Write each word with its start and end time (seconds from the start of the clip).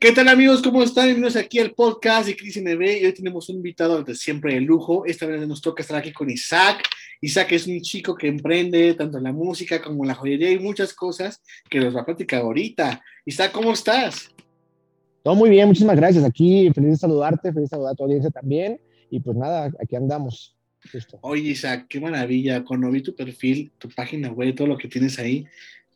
¿Qué 0.00 0.12
tal 0.12 0.28
amigos? 0.28 0.62
¿Cómo 0.62 0.80
están? 0.84 1.06
Bienvenidos 1.06 1.34
aquí 1.34 1.58
al 1.58 1.72
podcast 1.72 2.28
de 2.28 2.36
Cris 2.36 2.56
NB 2.62 3.00
y 3.02 3.06
hoy 3.06 3.12
tenemos 3.12 3.48
un 3.48 3.56
invitado 3.56 4.04
de 4.04 4.14
siempre 4.14 4.54
de 4.54 4.60
lujo. 4.60 5.04
Esta 5.04 5.26
vez 5.26 5.44
nos 5.48 5.60
toca 5.60 5.82
estar 5.82 5.96
aquí 5.96 6.12
con 6.12 6.30
Isaac. 6.30 6.84
Isaac 7.20 7.50
es 7.50 7.66
un 7.66 7.80
chico 7.80 8.14
que 8.14 8.28
emprende 8.28 8.94
tanto 8.94 9.18
en 9.18 9.24
la 9.24 9.32
música 9.32 9.82
como 9.82 10.04
en 10.04 10.08
la 10.08 10.14
joyería 10.14 10.52
y 10.52 10.60
muchas 10.60 10.94
cosas 10.94 11.42
que 11.68 11.80
nos 11.80 11.96
va 11.96 12.02
a 12.02 12.04
platicar 12.04 12.42
ahorita. 12.42 13.02
Isaac, 13.24 13.50
¿cómo 13.50 13.72
estás? 13.72 14.30
Todo 15.24 15.34
muy 15.34 15.50
bien, 15.50 15.66
muchísimas 15.66 15.96
gracias. 15.96 16.22
Aquí 16.22 16.70
feliz 16.72 16.90
de 16.90 16.96
saludarte, 16.96 17.52
feliz 17.52 17.68
de 17.68 17.74
saludar 17.74 17.94
a 17.94 17.96
tu 17.96 18.04
audiencia 18.04 18.30
también. 18.30 18.80
Y 19.10 19.18
pues 19.18 19.36
nada, 19.36 19.68
aquí 19.82 19.96
andamos. 19.96 20.56
Oye, 21.22 21.50
Isaac, 21.50 21.86
qué 21.88 21.98
maravilla. 21.98 22.64
Cuando 22.64 22.88
vi 22.92 23.02
tu 23.02 23.16
perfil, 23.16 23.72
tu 23.78 23.88
página 23.88 24.30
web, 24.30 24.54
todo 24.54 24.68
lo 24.68 24.78
que 24.78 24.86
tienes 24.86 25.18
ahí, 25.18 25.44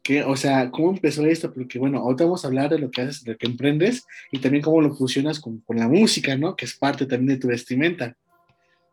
que, 0.03 0.25
o 0.25 0.37
sea, 0.37 0.71
¿cómo 0.71 0.91
empezó 0.91 1.25
esto? 1.25 1.53
Porque, 1.53 1.79
bueno, 1.79 1.99
ahorita 1.99 2.25
vamos 2.25 2.45
a 2.45 2.49
hablar 2.49 2.71
de 2.71 2.79
lo 2.79 2.91
que 2.91 3.03
haces, 3.03 3.25
de 3.25 3.33
lo 3.33 3.39
que 3.39 3.47
emprendes 3.47 4.05
y 4.31 4.39
también 4.39 4.63
cómo 4.63 4.81
lo 4.81 4.95
fusionas 4.95 5.39
con, 5.41 5.61
con 5.61 5.77
la 5.79 5.89
música, 5.89 6.37
¿no? 6.37 6.57
Que 6.57 6.65
es 6.65 6.77
parte 6.77 7.07
también 7.07 7.37
de 7.37 7.41
tu 7.41 7.49
vestimenta. 7.49 8.17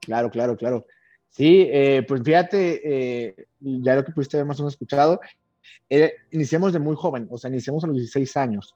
Claro, 0.01 0.29
claro, 0.29 0.55
claro. 0.55 0.85
Sí, 1.29 1.67
eh, 1.69 2.03
pues 2.07 2.21
fíjate, 2.23 2.81
eh, 2.83 3.35
ya 3.59 3.95
lo 3.95 4.03
que 4.03 4.11
pudiste 4.11 4.37
haber 4.37 4.47
más 4.47 4.59
o 4.59 4.63
menos 4.63 4.73
escuchado, 4.73 5.19
eh, 5.89 6.13
iniciamos 6.31 6.73
de 6.73 6.79
muy 6.79 6.95
joven, 6.95 7.27
o 7.29 7.37
sea, 7.37 7.49
iniciamos 7.49 7.83
a 7.83 7.87
los 7.87 7.97
16 7.97 8.37
años, 8.37 8.75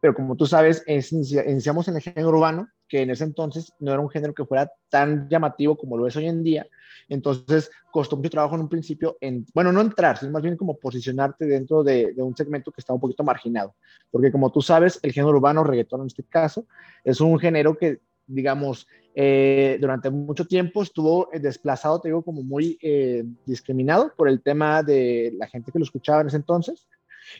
pero 0.00 0.14
como 0.14 0.36
tú 0.36 0.46
sabes, 0.46 0.82
iniciamos 0.86 1.88
en 1.88 1.96
el 1.96 2.02
género 2.02 2.28
urbano, 2.28 2.68
que 2.88 3.02
en 3.02 3.10
ese 3.10 3.24
entonces 3.24 3.72
no 3.78 3.92
era 3.92 4.00
un 4.00 4.10
género 4.10 4.34
que 4.34 4.44
fuera 4.44 4.70
tan 4.88 5.28
llamativo 5.28 5.76
como 5.76 5.96
lo 5.96 6.06
es 6.06 6.16
hoy 6.16 6.26
en 6.26 6.42
día, 6.42 6.66
entonces, 7.10 7.70
costó 7.90 8.16
mucho 8.16 8.30
trabajo 8.30 8.54
en 8.54 8.62
un 8.62 8.68
principio, 8.68 9.18
en, 9.20 9.44
bueno, 9.52 9.72
no 9.72 9.80
entrar, 9.80 10.16
sino 10.16 10.30
más 10.30 10.42
bien 10.42 10.56
como 10.56 10.78
posicionarte 10.78 11.44
dentro 11.44 11.82
de, 11.82 12.14
un 12.16 12.36
segmento 12.36 12.70
que 12.70 12.80
está 12.80 12.94
un 12.94 13.00
poquito 13.00 13.24
marginado. 13.24 13.74
Porque 14.10 14.30
como 14.30 14.50
tú 14.52 14.62
sabes, 14.62 15.00
el 15.02 15.12
género 15.12 15.36
urbano, 15.36 15.64
reggaetón 15.64 16.02
en 16.02 16.06
este 16.06 16.22
caso, 16.22 16.66
es 17.02 17.20
un 17.20 17.38
género 17.38 17.76
que, 17.76 18.00
digamos, 18.28 18.86
eh, 19.16 19.76
durante 19.80 20.08
mucho 20.08 20.46
tiempo 20.46 20.84
estuvo 20.84 21.28
desplazado, 21.32 22.00
te 22.00 22.08
digo, 22.08 22.22
como 22.22 22.44
muy 22.44 22.78
eh, 22.80 23.24
discriminado 23.44 24.14
por 24.16 24.28
el 24.28 24.40
tema 24.40 24.84
de 24.84 25.34
la 25.36 25.48
gente 25.48 25.72
que 25.72 25.80
lo 25.80 25.84
escuchaba 25.84 26.20
en 26.20 26.28
ese 26.28 26.36
entonces. 26.36 26.86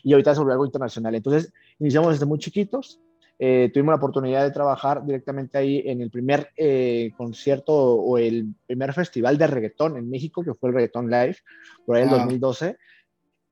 Y 0.02 0.12
ahorita 0.12 0.34
se 0.34 0.40
volvió 0.40 0.52
algo 0.52 0.66
internacional. 0.66 1.14
Entonces, 1.14 1.52
iniciamos 1.80 2.12
desde 2.12 2.26
muy 2.26 2.38
chiquitos, 2.38 3.00
eh, 3.42 3.70
tuvimos 3.72 3.92
la 3.92 3.96
oportunidad 3.96 4.44
de 4.44 4.50
trabajar 4.50 5.04
directamente 5.04 5.56
ahí 5.56 5.82
en 5.86 6.02
el 6.02 6.10
primer 6.10 6.50
eh, 6.58 7.10
concierto 7.16 7.72
o 7.74 8.18
el 8.18 8.54
primer 8.66 8.92
festival 8.92 9.38
de 9.38 9.46
reggaetón 9.46 9.96
en 9.96 10.10
México, 10.10 10.44
que 10.44 10.52
fue 10.52 10.68
el 10.68 10.74
Reggaetón 10.74 11.10
Live, 11.10 11.36
por 11.86 11.96
ahí 11.96 12.02
en 12.02 12.10
2012. 12.10 12.76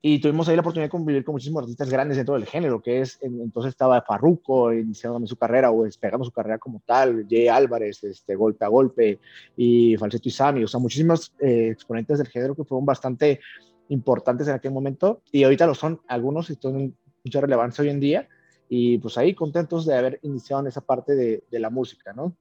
Y 0.03 0.21
tuvimos 0.21 0.47
ahí 0.47 0.57
la 0.57 0.61
oportunidad 0.61 0.89
de 0.89 0.91
convivir 0.91 1.25
con 1.25 1.33
muchísimos 1.33 1.63
artistas 1.63 1.89
grandes 1.89 2.19
dentro 2.19 2.35
del 2.35 2.45
género, 2.45 2.83
que 2.83 3.01
es, 3.01 3.19
entonces 3.23 3.71
estaba 3.71 4.03
Farruko 4.03 4.75
iniciando 4.75 5.27
su 5.27 5.37
carrera 5.37 5.73
o 5.73 5.85
despegando 5.85 6.25
su 6.25 6.33
carrera 6.33 6.59
como 6.59 6.83
tal, 6.85 7.27
Jay 7.29 7.49
Álvarez, 7.49 8.05
este, 8.05 8.37
Golpe 8.37 8.67
a 8.67 8.69
Golpe 8.69 9.19
y 9.57 9.97
Falsetto 9.97 10.29
y 10.29 10.33
Sammy, 10.33 10.65
o 10.65 10.69
sea, 10.69 10.79
muchísimos 10.79 11.33
eh, 11.41 11.71
exponentes 11.73 12.19
del 12.19 12.29
género 12.29 12.55
que 12.55 12.65
fueron 12.65 12.85
bastante 12.85 13.41
importantes 13.89 14.47
en 14.49 14.55
aquel 14.55 14.71
momento 14.71 15.23
y 15.33 15.45
ahorita 15.45 15.67
lo 15.67 15.75
son 15.75 16.01
algunos 16.07 16.51
y 16.51 16.57
tienen 16.57 16.95
mucha 17.25 17.41
relevancia 17.41 17.83
hoy 17.83 17.91
en 17.91 18.01
día 18.01 18.29
y 18.69 18.99
pues 18.99 19.17
ahí 19.19 19.35
contentos 19.35 19.87
de 19.87 19.97
haber 19.97 20.21
iniciado 20.23 20.63
en 20.63 20.69
esa 20.69 20.81
parte 20.81 21.15
de, 21.15 21.45
de 21.51 21.59
la 21.59 21.71
música, 21.71 22.13
¿no? 22.13 22.37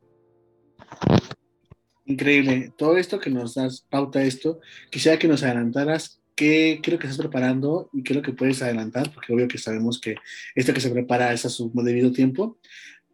Increíble. 2.06 2.72
Todo 2.78 2.98
esto 2.98 3.20
que 3.20 3.30
nos 3.30 3.56
das 3.56 3.86
pauta 3.90 4.22
esto, 4.24 4.60
quisiera 4.90 5.20
que 5.20 5.28
nos 5.28 5.44
adelantaras 5.44 6.22
qué 6.38 6.80
creo 6.84 7.00
que 7.00 7.08
estás 7.08 7.18
preparando 7.18 7.90
y 7.92 8.04
qué 8.04 8.14
es 8.14 8.18
lo 8.18 8.22
que 8.22 8.32
puedes 8.32 8.62
adelantar, 8.62 9.12
porque 9.12 9.34
obvio 9.34 9.48
que 9.48 9.58
sabemos 9.58 10.00
que 10.00 10.16
esto 10.56 10.74
que 10.74 10.80
se 10.80 10.92
prepara 10.92 11.34
es 11.34 11.46
a 11.46 11.50
su 11.50 11.72
debido 11.74 12.12
tiempo, 12.12 12.60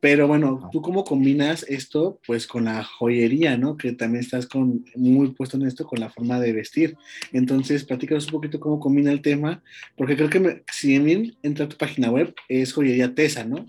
pero 0.03 0.27
bueno, 0.27 0.69
¿tú 0.69 0.81
cómo 0.81 1.05
combinas 1.05 1.63
esto 1.63 2.19
pues 2.27 2.45
con 2.45 2.65
la 2.65 2.83
joyería, 2.83 3.55
¿no? 3.55 3.77
Que 3.77 3.93
también 3.93 4.21
estás 4.21 4.45
con, 4.47 4.83
muy 4.95 5.31
puesto 5.31 5.55
en 5.55 5.65
esto 5.65 5.87
con 5.87 6.01
la 6.01 6.09
forma 6.09 6.41
de 6.41 6.51
vestir. 6.51 6.97
Entonces, 7.31 7.85
platícanos 7.85 8.25
un 8.25 8.33
poquito 8.33 8.59
cómo 8.59 8.81
combina 8.81 9.13
el 9.13 9.21
tema, 9.21 9.63
porque 9.95 10.17
creo 10.17 10.29
que 10.29 10.63
si 10.69 10.99
bien 10.99 11.37
entra 11.41 11.63
a 11.63 11.69
tu 11.69 11.77
página 11.77 12.11
web, 12.11 12.35
es 12.49 12.73
joyería 12.73 13.15
Tesa, 13.15 13.45
¿no? 13.45 13.65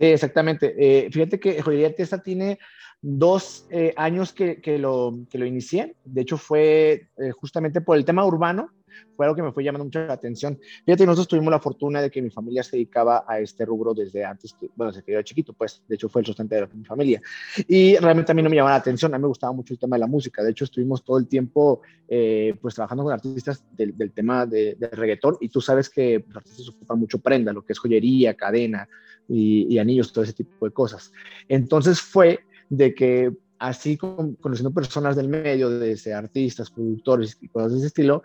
Sí, 0.00 0.06
exactamente. 0.06 0.74
Eh, 0.78 1.10
fíjate 1.10 1.38
que 1.38 1.60
joyería 1.60 1.94
Tesa 1.94 2.22
tiene 2.22 2.58
dos 3.02 3.66
eh, 3.70 3.92
años 3.98 4.32
que, 4.32 4.62
que, 4.62 4.78
lo, 4.78 5.18
que 5.30 5.36
lo 5.36 5.44
inicié. 5.44 5.96
De 6.06 6.22
hecho, 6.22 6.38
fue 6.38 7.08
eh, 7.18 7.30
justamente 7.38 7.82
por 7.82 7.98
el 7.98 8.06
tema 8.06 8.24
urbano 8.24 8.70
fue 9.16 9.26
algo 9.26 9.36
que 9.36 9.42
me 9.42 9.52
fue 9.52 9.64
llamando 9.64 9.84
mucho 9.84 10.00
la 10.00 10.12
atención. 10.12 10.58
Fíjate, 10.84 11.06
nosotros 11.06 11.28
tuvimos 11.28 11.50
la 11.50 11.60
fortuna 11.60 12.02
de 12.02 12.10
que 12.10 12.20
mi 12.20 12.30
familia 12.30 12.62
se 12.62 12.76
dedicaba 12.76 13.24
a 13.26 13.40
este 13.40 13.64
rubro 13.64 13.94
desde 13.94 14.24
antes, 14.24 14.52
que, 14.52 14.70
bueno, 14.76 14.92
desde 14.92 15.04
que 15.04 15.12
yo 15.12 15.18
era 15.18 15.24
chiquito, 15.24 15.52
pues, 15.52 15.82
de 15.88 15.94
hecho 15.94 16.08
fue 16.08 16.20
el 16.20 16.26
sustento 16.26 16.54
de 16.54 16.66
mi 16.74 16.84
familia. 16.84 17.20
Y 17.66 17.96
realmente 17.96 18.32
a 18.32 18.34
mí 18.34 18.42
no 18.42 18.50
me 18.50 18.56
llamaba 18.56 18.76
la 18.76 18.80
atención, 18.80 19.14
a 19.14 19.18
mí 19.18 19.22
me 19.22 19.28
gustaba 19.28 19.52
mucho 19.52 19.74
el 19.74 19.80
tema 19.80 19.96
de 19.96 20.00
la 20.00 20.06
música. 20.06 20.42
De 20.42 20.50
hecho, 20.50 20.64
estuvimos 20.64 21.04
todo 21.04 21.18
el 21.18 21.26
tiempo, 21.26 21.80
eh, 22.08 22.54
pues, 22.60 22.74
trabajando 22.74 23.04
con 23.04 23.12
artistas 23.12 23.64
del, 23.72 23.96
del 23.96 24.12
tema 24.12 24.46
de, 24.46 24.76
reggaetón 24.92 25.36
y 25.40 25.48
tú 25.48 25.60
sabes 25.60 25.90
que 25.90 26.24
los 26.26 26.36
artistas 26.36 26.68
ocupan 26.68 26.98
mucho 26.98 27.18
prenda, 27.18 27.52
lo 27.52 27.64
que 27.64 27.72
es 27.72 27.78
joyería, 27.78 28.34
cadena 28.34 28.88
y, 29.28 29.74
y 29.74 29.78
anillos, 29.78 30.12
todo 30.12 30.24
ese 30.24 30.32
tipo 30.32 30.66
de 30.66 30.72
cosas. 30.72 31.12
Entonces 31.48 32.00
fue 32.00 32.40
de 32.68 32.94
que 32.94 33.32
así 33.58 33.96
conociendo 33.96 34.72
personas 34.72 35.16
del 35.16 35.28
medio, 35.28 35.70
desde 35.70 36.14
artistas, 36.14 36.70
productores 36.70 37.38
y 37.40 37.48
cosas 37.48 37.72
de 37.72 37.78
ese 37.78 37.86
estilo, 37.88 38.22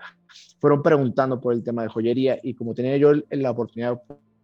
fueron 0.60 0.82
preguntando 0.82 1.40
por 1.40 1.54
el 1.54 1.64
tema 1.64 1.84
de 1.84 1.90
joyería 1.90 2.40
y 2.42 2.54
como 2.54 2.74
tenía 2.74 2.98
yo 2.98 3.14
la 3.30 3.52
oportunidad 3.52 4.02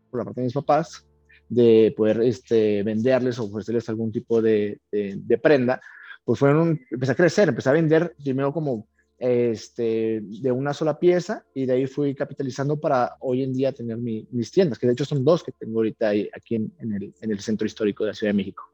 por 0.10 0.20
la 0.20 0.26
parte 0.26 0.42
de 0.42 0.46
mis 0.46 0.54
papás 0.54 1.06
de 1.50 1.94
poder 1.96 2.22
este, 2.22 2.84
venderles 2.84 3.40
o 3.40 3.46
ofrecerles 3.46 3.88
algún 3.90 4.12
tipo 4.12 4.42
de, 4.42 4.80
de, 4.92 5.38
prenda, 5.38 5.82
pues 6.26 6.40
fueron, 6.40 6.82
empecé 6.92 7.14
a 7.14 7.16
crecer, 7.16 7.50
empecé 7.50 7.70
a 7.70 7.74
vender 7.74 8.16
primero 8.22 8.52
como 8.52 8.88
este, 9.18 10.22
de 10.22 10.52
una 10.52 10.74
sola 10.74 11.00
pieza 11.00 11.46
y 11.54 11.66
de 11.66 11.74
ahí 11.74 11.88
fui 11.88 12.14
capitalizando 12.14 12.80
para 12.80 13.16
hoy 13.22 13.44
en 13.44 13.54
día 13.54 13.72
tener 13.72 13.98
mis 13.98 14.52
tiendas, 14.52 14.78
que 14.78 14.88
de 14.88 14.94
hecho 14.94 15.06
son 15.06 15.24
dos 15.24 15.44
que 15.44 15.54
tengo 15.54 15.80
ahorita 15.80 16.10
aquí 16.10 16.56
en, 16.56 16.74
en, 16.80 16.94
el, 16.94 17.14
en 17.22 17.32
el 17.32 17.40
centro 17.40 17.66
histórico 17.66 18.04
de 18.04 18.12
la 18.12 18.14
Ciudad 18.14 18.34
de 18.34 18.38
México. 18.38 18.72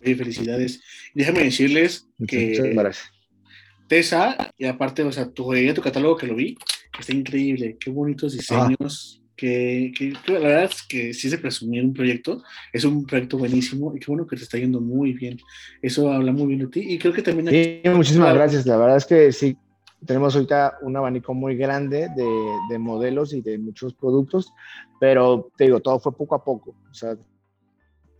Felicidades. 0.00 0.80
Déjame 1.14 1.44
decirles 1.44 2.08
que 2.26 2.74
Tesa, 3.88 4.52
y 4.58 4.66
aparte, 4.66 5.02
o 5.02 5.12
sea, 5.12 5.30
tu 5.30 5.52
tu 5.74 5.82
catálogo 5.82 6.16
que 6.16 6.26
lo 6.26 6.36
vi, 6.36 6.56
está 6.98 7.12
increíble. 7.12 7.76
Qué 7.80 7.90
bonitos 7.90 8.34
ah. 8.34 8.36
diseños. 8.36 9.22
Que, 9.36 9.92
que, 9.96 10.12
la 10.32 10.40
verdad 10.40 10.64
es 10.64 10.82
que 10.82 11.14
sí 11.14 11.30
se 11.30 11.38
presumir 11.38 11.84
un 11.84 11.94
proyecto, 11.94 12.42
es 12.72 12.84
un 12.84 13.06
proyecto 13.06 13.38
buenísimo 13.38 13.94
y 13.94 14.00
qué 14.00 14.06
bueno 14.08 14.26
que 14.26 14.34
te 14.34 14.42
está 14.42 14.58
yendo 14.58 14.80
muy 14.80 15.12
bien. 15.12 15.38
Eso 15.80 16.10
habla 16.10 16.32
muy 16.32 16.48
bien 16.48 16.58
de 16.58 16.66
ti 16.66 16.80
y 16.80 16.98
creo 16.98 17.12
que 17.12 17.22
también... 17.22 17.48
Sí, 17.48 17.88
muchísimas 17.88 18.34
gracias. 18.34 18.66
La 18.66 18.76
verdad 18.76 18.96
es 18.96 19.06
que 19.06 19.30
sí, 19.30 19.56
tenemos 20.04 20.34
ahorita 20.34 20.78
un 20.82 20.96
abanico 20.96 21.34
muy 21.34 21.56
grande 21.56 22.08
de, 22.16 22.26
de, 22.68 22.78
modelos 22.80 23.32
y 23.32 23.40
de 23.40 23.58
muchos 23.58 23.94
productos, 23.94 24.52
pero 24.98 25.52
te 25.56 25.64
digo, 25.64 25.78
todo 25.78 26.00
fue 26.00 26.16
poco 26.16 26.34
a 26.34 26.44
poco. 26.44 26.74
O 26.90 26.94
sea, 26.94 27.16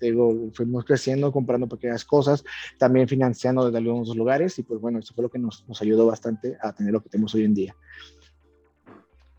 digo, 0.06 0.50
fuimos 0.53 0.84
creciendo, 0.84 1.32
comprando 1.32 1.69
pequeñas 1.69 2.04
cosas, 2.04 2.44
también 2.78 3.09
financiando 3.09 3.64
desde 3.64 3.78
algunos 3.78 4.16
lugares 4.16 4.59
y 4.59 4.62
pues 4.62 4.81
bueno, 4.81 4.98
eso 4.98 5.14
fue 5.14 5.22
lo 5.22 5.31
que 5.31 5.38
nos, 5.38 5.66
nos 5.69 5.81
ayudó 5.82 6.06
bastante 6.06 6.56
a 6.60 6.72
tener 6.72 6.92
lo 6.92 7.03
que 7.03 7.09
tenemos 7.09 7.34
hoy 7.34 7.44
en 7.44 7.54
día. 7.54 7.76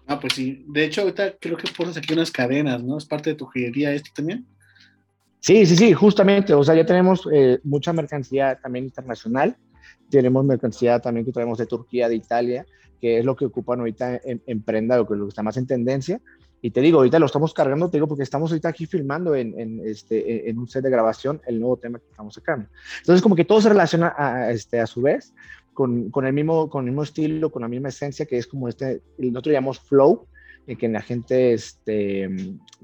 Ah, 0.09 0.19
pues 0.19 0.33
sí. 0.33 0.65
De 0.67 0.85
hecho, 0.85 1.01
ahorita 1.01 1.35
creo 1.39 1.55
que 1.55 1.67
pones 1.77 1.95
aquí 1.95 2.13
unas 2.13 2.31
cadenas, 2.31 2.83
¿no? 2.83 2.97
¿Es 2.97 3.05
parte 3.05 3.29
de 3.29 3.35
tu 3.35 3.45
joyería 3.45 3.93
esto 3.93 4.09
también? 4.15 4.43
Sí, 5.39 5.67
sí, 5.67 5.75
sí, 5.75 5.93
justamente. 5.93 6.53
O 6.55 6.63
sea, 6.63 6.73
ya 6.73 6.83
tenemos 6.83 7.27
eh, 7.31 7.59
mucha 7.63 7.93
mercancía 7.93 8.59
también 8.59 8.85
internacional. 8.85 9.55
Tenemos 10.09 10.43
mercancía 10.43 10.99
también 10.99 11.27
que 11.27 11.31
traemos 11.31 11.59
de 11.59 11.67
Turquía, 11.67 12.09
de 12.09 12.15
Italia, 12.15 12.65
que 12.99 13.19
es 13.19 13.25
lo 13.25 13.35
que 13.35 13.45
ocupan 13.45 13.79
ahorita 13.79 14.19
en, 14.23 14.41
en 14.47 14.63
prenda, 14.63 14.99
o 14.99 15.07
que 15.07 15.13
lo 15.13 15.25
que 15.25 15.29
está 15.29 15.43
más 15.43 15.57
en 15.57 15.67
tendencia. 15.67 16.19
Y 16.61 16.71
te 16.71 16.81
digo, 16.81 16.97
ahorita 16.99 17.19
lo 17.19 17.25
estamos 17.25 17.53
cargando, 17.53 17.89
te 17.89 17.97
digo, 17.97 18.07
porque 18.07 18.23
estamos 18.23 18.51
ahorita 18.51 18.69
aquí 18.69 18.85
filmando 18.85 19.35
en, 19.35 19.57
en, 19.59 19.81
este, 19.85 20.49
en 20.49 20.57
un 20.57 20.67
set 20.67 20.83
de 20.83 20.89
grabación 20.89 21.41
el 21.47 21.59
nuevo 21.59 21.77
tema 21.77 21.99
que 21.99 22.05
estamos 22.09 22.33
sacando. 22.33 22.67
Entonces, 22.99 23.21
como 23.21 23.35
que 23.35 23.45
todo 23.45 23.61
se 23.61 23.69
relaciona 23.69 24.13
a, 24.17 24.51
este, 24.51 24.79
a 24.79 24.87
su 24.87 25.01
vez 25.01 25.33
con, 25.73 26.09
con, 26.09 26.25
el 26.25 26.33
mismo, 26.33 26.69
con 26.69 26.85
el 26.85 26.91
mismo 26.91 27.03
estilo, 27.03 27.51
con 27.51 27.61
la 27.61 27.67
misma 27.67 27.89
esencia, 27.89 28.25
que 28.25 28.37
es 28.37 28.47
como 28.47 28.67
este, 28.67 29.01
nosotros 29.17 29.53
llamamos 29.53 29.79
flow, 29.79 30.27
en 30.67 30.77
que 30.77 30.87
la 30.87 31.01
gente 31.01 31.53
este, 31.53 32.29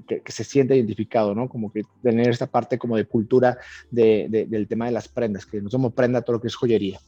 que, 0.08 0.22
se 0.26 0.42
siente 0.42 0.74
identificado, 0.74 1.34
¿no? 1.34 1.48
Como 1.48 1.72
que 1.72 1.82
tener 2.02 2.30
esta 2.30 2.46
parte 2.46 2.78
como 2.78 2.96
de 2.96 3.04
cultura 3.04 3.58
de, 3.90 4.46
del 4.48 4.66
tema 4.66 4.86
de 4.86 4.92
las 4.92 5.08
prendas, 5.08 5.46
que 5.46 5.60
no 5.60 5.70
somos 5.70 5.92
prenda 5.92 6.22
todo 6.22 6.36
lo 6.36 6.40
que 6.40 6.48
es 6.48 6.56
joyería. 6.56 6.98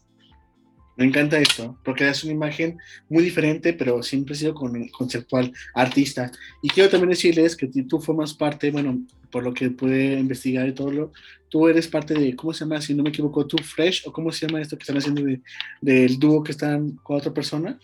Me 0.98 1.04
encanta 1.04 1.38
esto, 1.38 1.78
porque 1.84 2.08
es 2.08 2.24
una 2.24 2.32
imagen 2.32 2.76
muy 3.08 3.22
diferente, 3.22 3.72
pero 3.72 4.02
siempre 4.02 4.34
ha 4.34 4.36
sido 4.36 4.52
con 4.52 4.88
conceptual 4.88 5.52
artista. 5.72 6.32
Y 6.60 6.68
quiero 6.68 6.90
también 6.90 7.10
decirles 7.10 7.56
que 7.56 7.68
tú 7.68 8.00
formas 8.00 8.34
parte, 8.34 8.72
bueno, 8.72 9.00
por 9.30 9.44
lo 9.44 9.54
que 9.54 9.70
pude 9.70 10.18
investigar 10.18 10.66
y 10.66 10.72
todo 10.72 10.90
lo, 10.90 11.12
tú 11.48 11.68
eres 11.68 11.86
parte 11.86 12.14
de, 12.14 12.34
¿cómo 12.34 12.52
se 12.52 12.64
llama? 12.64 12.80
Si 12.80 12.94
no 12.94 13.04
me 13.04 13.10
equivoco, 13.10 13.46
tú 13.46 13.58
Fresh, 13.58 14.08
o 14.08 14.12
cómo 14.12 14.32
se 14.32 14.48
llama 14.48 14.60
esto 14.60 14.76
que 14.76 14.82
están 14.82 14.96
haciendo 14.96 15.22
de, 15.22 15.40
del 15.80 16.18
dúo 16.18 16.42
que 16.42 16.50
están 16.50 16.96
con 17.04 17.18
otra 17.18 17.32
persona. 17.32 17.78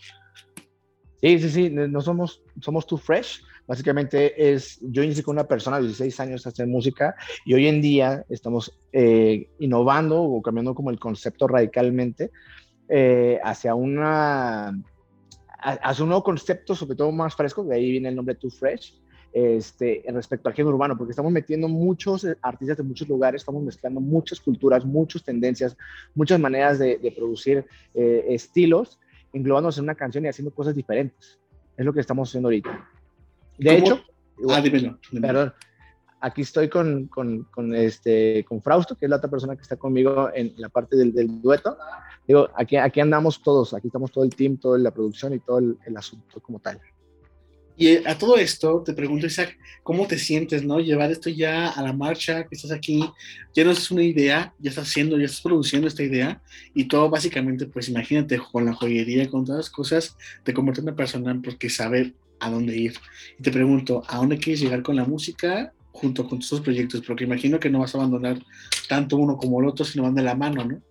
Sí, 1.23 1.39
sí, 1.39 1.51
sí, 1.51 1.71
no 1.71 2.01
somos, 2.01 2.43
somos 2.61 2.85
Too 2.85 2.99
Fresh, 2.99 3.43
Básicamente 3.67 4.53
es, 4.53 4.79
yo 4.83 5.03
inicié 5.03 5.23
con 5.23 5.37
una 5.37 5.49
persona 5.49 5.79
de 5.79 5.85
16 5.87 6.21
años 6.21 6.47
a 6.47 6.51
hacer 6.51 6.67
música 6.67 7.15
y 7.47 7.55
hoy 7.55 7.67
en 7.67 7.81
día 7.81 8.25
estamos 8.29 8.77
eh, 8.93 9.49
innovando 9.59 10.23
o 10.23 10.43
cambiando 10.43 10.75
como 10.75 10.91
el 10.91 10.99
concepto 10.99 11.49
radicalmente 11.49 12.31
eh, 12.89 13.41
hacia 13.43 13.75
una 13.75 14.79
hacia 15.65 16.03
un 16.03 16.11
nuevo 16.11 16.23
concepto, 16.23 16.75
sobre 16.75 16.95
todo 16.95 17.11
más 17.11 17.35
fresco, 17.35 17.65
de 17.65 17.77
ahí 17.77 17.91
viene 17.91 18.11
el 18.11 18.17
nombre 18.17 18.35
Too 18.35 18.51
Fresh, 18.51 19.01
este, 19.33 20.05
respecto 20.09 20.49
al 20.49 20.55
género 20.55 20.75
urbano, 20.75 20.97
porque 20.97 21.13
estamos 21.13 21.33
metiendo 21.33 21.69
muchos 21.69 22.27
artistas 22.43 22.77
de 22.77 22.83
muchos 22.83 23.09
lugares, 23.09 23.41
estamos 23.41 23.63
mezclando 23.63 24.01
muchas 24.01 24.41
culturas, 24.41 24.85
muchas 24.85 25.25
tendencias, 25.25 25.77
muchas 26.15 26.39
maneras 26.39 26.79
de, 26.79 27.13
producir 27.17 27.65
eh, 27.95 28.27
estilos, 28.29 29.01
englobándose 29.33 29.81
en 29.81 29.85
una 29.85 29.95
canción 29.95 30.25
y 30.25 30.29
haciendo 30.29 30.55
cosas 30.55 30.75
diferentes. 30.75 31.41
Es 31.77 31.85
lo 31.85 31.93
que 31.93 32.01
estamos 32.01 32.29
haciendo 32.29 32.49
ahorita. 32.49 32.89
De 33.59 33.79
hecho, 33.79 34.05
ah, 34.51 34.63
perdón, 35.21 35.53
aquí 36.25 36.41
estoy 36.41 36.71
con, 36.71 37.07
con, 37.09 37.45
con, 37.45 37.75
este, 37.75 38.45
con 38.49 38.63
Frausto, 38.63 38.97
que 38.97 39.05
es 39.05 39.11
la 39.11 39.17
otra 39.17 39.31
persona 39.31 39.55
que 39.57 39.63
está 39.63 39.77
conmigo 39.77 40.31
en 40.35 40.55
la 40.57 40.71
parte 40.71 40.97
del, 40.97 41.13
del 41.13 41.43
dueto. 41.43 41.77
Digo, 42.27 42.49
aquí, 42.57 42.77
aquí 42.77 43.01
andamos 43.01 43.43
todos, 43.43 43.75
aquí 43.75 43.89
estamos 43.89 44.11
todo 44.11 44.25
el 44.25 44.35
team, 44.35 44.57
toda 44.57 44.79
la 44.79 44.91
producción 44.91 45.35
y 45.35 45.39
todo 45.39 45.59
el, 45.59 45.77
el 45.87 45.97
asunto 45.97 46.41
como 46.41 46.59
tal. 46.59 46.81
Y 47.77 47.89
eh, 47.89 48.03
a 48.07 48.17
todo 48.17 48.37
esto, 48.37 48.83
te 48.83 48.95
pregunto, 48.95 49.27
Isaac, 49.27 49.59
¿cómo 49.83 50.07
te 50.07 50.17
sientes, 50.17 50.65
no? 50.65 50.81
Llevar 50.81 51.11
esto 51.11 51.29
ya 51.29 51.69
a 51.69 51.83
la 51.83 51.93
marcha, 51.93 52.45
que 52.45 52.55
estás 52.55 52.71
aquí, 52.71 53.05
ya 53.55 53.65
no 53.65 53.73
es 53.73 53.91
una 53.91 54.03
idea, 54.03 54.55
ya 54.59 54.71
estás 54.71 54.89
haciendo, 54.89 55.19
ya 55.19 55.27
estás 55.27 55.43
produciendo 55.43 55.89
esta 55.89 56.03
idea, 56.03 56.41
y 56.73 56.85
todo 56.85 57.11
básicamente, 57.11 57.67
pues 57.67 57.91
imagínate, 57.91 58.39
con 58.39 58.65
la 58.65 58.73
joyería, 58.73 59.29
con 59.29 59.45
todas 59.45 59.67
las 59.67 59.71
cosas, 59.71 60.17
te 60.43 60.55
convierte 60.55 60.81
en 60.81 60.89
una 60.89 60.97
persona 60.97 61.39
porque 61.45 61.69
sabe 61.69 62.15
a 62.41 62.49
dónde 62.49 62.77
ir. 62.77 62.95
Y 63.39 63.43
te 63.43 63.51
pregunto, 63.51 64.03
¿a 64.09 64.17
dónde 64.17 64.39
quieres 64.39 64.61
llegar 64.61 64.83
con 64.83 64.97
la 64.97 65.05
música 65.05 65.73
junto 65.95 66.29
con 66.29 66.41
tus 66.41 66.61
proyectos? 66.61 67.01
Porque 67.07 67.25
imagino 67.25 67.59
que 67.59 67.71
no 67.71 67.79
vas 67.79 67.95
a 67.95 67.99
abandonar 67.99 68.39
tanto 68.89 69.17
uno 69.17 69.37
como 69.37 69.61
el 69.61 69.69
otro, 69.69 69.85
sino 69.85 70.03
van 70.03 70.15
de 70.15 70.23
la 70.23 70.35
mano, 70.35 70.65
¿no? 70.65 70.83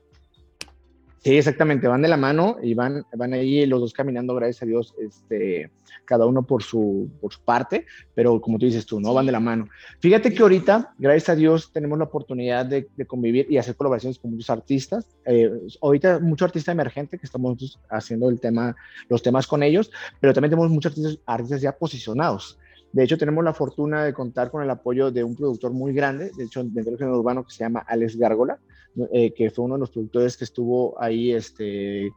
Sí, 1.23 1.37
exactamente, 1.37 1.87
van 1.87 2.01
de 2.01 2.09
la 2.09 2.17
mano 2.17 2.57
y 2.61 2.73
van, 2.73 3.05
van 3.15 3.31
ahí 3.31 3.65
los 3.65 3.79
dos 3.79 3.93
caminando, 3.93 4.35
gracias 4.35 4.63
a 4.63 4.65
Dios, 4.65 4.93
este, 4.99 5.71
cada 6.03 6.25
uno 6.25 6.43
por 6.43 6.63
su, 6.63 7.09
por 7.21 7.31
su 7.31 7.39
parte, 7.39 7.85
pero 8.13 8.41
como 8.41 8.59
tú 8.59 8.65
dices 8.65 8.85
tú, 8.85 8.99
¿no? 8.99 9.13
Van 9.13 9.25
de 9.25 9.31
la 9.31 9.39
mano. 9.39 9.69
Fíjate 9.99 10.33
que 10.33 10.41
ahorita, 10.41 10.93
gracias 10.97 11.29
a 11.29 11.35
Dios, 11.35 11.71
tenemos 11.71 11.97
la 11.97 12.03
oportunidad 12.05 12.65
de, 12.65 12.87
convivir 13.07 13.47
y 13.49 13.57
hacer 13.57 13.77
colaboraciones 13.77 14.19
con 14.19 14.31
muchos 14.31 14.49
artistas. 14.49 15.07
Eh, 15.25 15.49
ahorita 15.81 16.19
mucho 16.19 16.43
artista 16.43 16.73
emergente 16.73 17.17
que 17.17 17.25
estamos 17.25 17.79
haciendo 17.89 18.29
el 18.29 18.41
tema, 18.41 18.75
los 19.07 19.23
temas 19.23 19.47
con 19.47 19.63
ellos, 19.63 19.91
pero 20.19 20.33
también 20.33 20.49
tenemos 20.49 20.69
muchos 20.71 20.91
artistas, 20.91 21.19
artistas 21.25 21.61
ya 21.61 21.71
posicionados. 21.71 22.59
De 22.93 23.03
hecho, 23.03 23.17
tenemos 23.17 23.43
la 23.43 23.55
fortuna 23.55 24.05
de 24.05 24.13
contar 24.13 24.51
con 24.51 24.61
el 24.61 24.69
apoyo 24.69 25.09
de 25.09 25.23
un 25.23 25.35
productor 25.35 25.73
muy 25.73 25.93
grande, 25.93 26.31
de 26.37 26.43
hecho, 26.43 26.63
del 26.63 26.85
género 26.97 27.17
urbano, 27.17 27.43
que 27.43 27.51
se 27.51 27.63
llama 27.63 27.83
Alex 27.87 28.15
Gárgola, 28.17 28.59
eh, 29.11 29.33
que 29.33 29.49
fue 29.49 29.65
uno 29.65 29.73
de 29.73 29.79
los 29.79 29.89
productores 29.89 30.37
que 30.37 30.43
estuvo 30.43 30.95
ahí 31.01 31.31
este, 31.31 32.11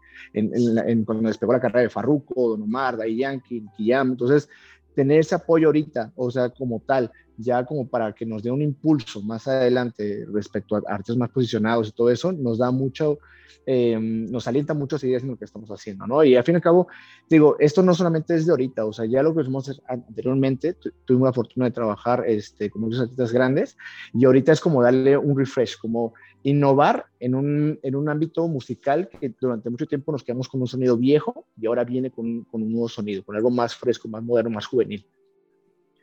cuando 1.07 1.29
despegó 1.29 1.55
la 1.55 1.61
carrera 1.61 1.81
de 1.81 1.89
Farruko, 1.89 2.51
Don 2.51 2.63
Omar, 2.63 2.99
Day 2.99 3.17
Yankee, 3.17 3.65
Kiyam. 3.75 4.11
Entonces, 4.11 4.51
tener 4.95 5.21
ese 5.21 5.35
apoyo 5.35 5.69
ahorita, 5.69 6.13
o 6.15 6.31
sea, 6.31 6.51
como 6.51 6.81
tal, 6.81 7.11
ya 7.39 7.65
como 7.65 7.89
para 7.89 8.13
que 8.13 8.27
nos 8.27 8.43
dé 8.43 8.51
un 8.51 8.63
impulso 8.63 9.23
más 9.23 9.47
adelante 9.49 10.27
respecto 10.33 10.77
a 10.77 10.83
artistas 10.87 11.17
más 11.17 11.31
posicionados 11.31 11.89
y 11.89 11.93
todo 11.93 12.11
eso, 12.11 12.33
nos 12.33 12.59
da 12.59 12.71
mucho, 12.71 13.19
eh, 13.67 13.99
nos 13.99 14.47
alienta 14.47 14.75
muchas 14.75 15.03
ideas 15.05 15.23
en 15.23 15.31
lo 15.31 15.37
que 15.37 15.45
estamos 15.45 15.71
haciendo, 15.71 16.07
¿no? 16.07 16.25
Y 16.25 16.37
al 16.37 16.45
fin 16.45 16.55
y 16.55 16.57
al 16.57 16.63
cabo, 16.63 16.89
digo, 17.29 17.57
esto 17.59 17.83
no 17.83 17.95
solamente 17.95 18.35
es 18.35 18.47
de 18.47 18.53
ahorita, 18.53 18.85
o 18.85 18.93
sea, 18.93 19.05
ya 19.05 19.23
lo 19.23 19.35
que 19.35 19.43
hicimos 19.43 19.83
anteriormente, 19.87 20.77
tuvimos 21.05 21.27
la 21.29 21.33
fortuna 21.33 21.67
de 21.67 21.73
trabajar 21.73 22.25
este, 22.27 22.71
con 22.71 22.83
muchos 22.83 23.01
artistas 23.01 23.33
grandes 23.33 23.77
y 24.15 24.25
ahorita 24.25 24.53
es 24.53 24.61
como 24.61 24.83
darle 24.83 25.17
un 25.17 25.39
refresh, 25.39 25.79
como 25.79 26.15
innovar 26.43 27.07
en 27.19 27.35
un, 27.35 27.79
en 27.83 27.97
un 27.97 28.09
ámbito 28.09 28.47
musical 28.47 29.09
que 29.09 29.35
durante 29.41 29.69
mucho 29.69 29.87
tiempo 29.87 30.13
nos 30.13 30.23
quedamos 30.23 30.49
con 30.49 30.61
un 30.61 30.69
sonido 30.69 30.97
viejo 30.97 31.47
y 31.61 31.67
ahora 31.67 31.85
viene 31.85 32.11
con, 32.11 32.45
con 32.45 32.63
un 32.63 32.71
nuevo 32.71 32.89
sonido, 32.89 33.25
con 33.25 33.35
algo 33.37 33.51
más 33.51 33.75
fresco, 33.75 34.09
más 34.09 34.23
moderno, 34.23 34.51
más 34.51 34.67
juvenil. 34.67 35.05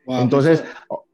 Entonces, 0.08 0.64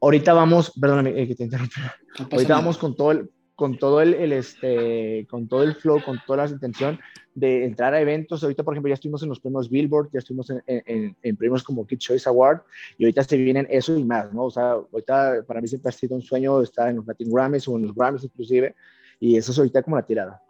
ahorita 0.00 0.32
vamos, 0.32 0.72
perdóname 0.80 1.10
eh, 1.20 1.28
que 1.28 1.34
te 1.34 1.44
interrumpa. 1.44 1.94
ahorita 2.30 2.54
vamos 2.54 2.78
con 2.78 2.96
todo 2.96 3.12
el, 3.12 3.30
con 3.54 3.78
todo 3.78 4.00
el, 4.00 4.32
este, 4.32 5.26
con 5.30 5.46
todo 5.46 5.62
el 5.62 5.74
flow, 5.74 6.02
con 6.02 6.18
toda 6.26 6.44
la 6.44 6.50
intención 6.50 6.98
de 7.34 7.64
entrar 7.64 7.92
a 7.94 8.00
eventos. 8.00 8.42
Ahorita, 8.42 8.64
por 8.64 8.74
ejemplo, 8.74 8.88
ya 8.88 8.94
estuvimos 8.94 9.22
en 9.22 9.28
los 9.28 9.38
premios 9.38 9.68
Billboard, 9.68 10.08
ya 10.12 10.18
estuvimos 10.18 10.50
en, 10.50 11.14
en, 11.22 11.36
premios 11.36 11.62
como 11.62 11.86
Kid 11.86 11.98
Choice 11.98 12.28
Award, 12.28 12.62
y 12.96 13.04
ahorita 13.04 13.22
se 13.22 13.36
vienen 13.36 13.66
eso 13.70 13.96
y 13.96 14.04
más, 14.04 14.32
¿no? 14.32 14.44
O 14.44 14.50
sea, 14.50 14.72
ahorita 14.72 15.44
para 15.46 15.60
mí 15.60 15.68
siempre 15.68 15.90
ha 15.90 15.92
sido 15.92 16.16
un 16.16 16.22
sueño 16.22 16.62
estar 16.62 16.88
en 16.88 16.96
los 16.96 17.06
Latin 17.06 17.30
Grammys 17.30 17.68
o 17.68 17.76
en 17.76 17.82
los 17.82 17.94
Grammys 17.94 18.24
inclusive, 18.24 18.74
y 19.20 19.36
eso 19.36 19.52
es 19.52 19.58
ahorita 19.58 19.82
como 19.82 19.96
la 19.96 20.06
tirada. 20.06 20.42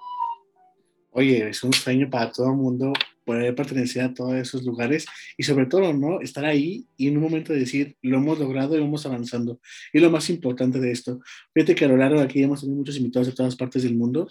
Oye, 1.12 1.48
es 1.48 1.62
un 1.64 1.72
sueño 1.72 2.08
para 2.08 2.30
todo 2.30 2.50
el 2.50 2.56
mundo 2.56 2.92
poder 3.24 3.54
pertenecer 3.54 4.02
a 4.02 4.14
todos 4.14 4.34
esos 4.34 4.64
lugares 4.64 5.06
y 5.36 5.42
sobre 5.42 5.66
todo, 5.66 5.92
¿no? 5.92 6.20
Estar 6.20 6.44
ahí 6.44 6.86
y 6.96 7.08
en 7.08 7.16
un 7.16 7.22
momento 7.22 7.52
de 7.52 7.60
decir, 7.60 7.96
lo 8.02 8.18
hemos 8.18 8.38
logrado 8.38 8.76
y 8.76 8.80
vamos 8.80 9.06
avanzando. 9.06 9.60
Y 9.92 10.00
lo 10.00 10.10
más 10.10 10.30
importante 10.30 10.80
de 10.80 10.90
esto, 10.90 11.20
fíjate 11.54 11.74
que 11.74 11.84
a 11.84 11.88
lo 11.88 11.96
largo 11.96 12.18
de 12.18 12.24
aquí 12.24 12.42
hemos 12.42 12.60
tenido 12.60 12.78
muchos 12.78 12.96
invitados 12.96 13.28
de 13.28 13.34
todas 13.34 13.56
partes 13.56 13.82
del 13.82 13.94
mundo, 13.96 14.28